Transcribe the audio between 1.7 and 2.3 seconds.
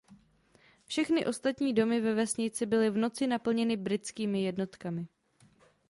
domy ve